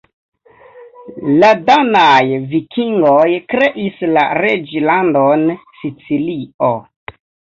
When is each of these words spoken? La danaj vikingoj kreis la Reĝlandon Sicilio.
La 1.41 1.49
danaj 1.65 2.23
vikingoj 2.53 3.27
kreis 3.53 4.01
la 4.15 4.23
Reĝlandon 4.39 5.43
Sicilio. 5.83 6.71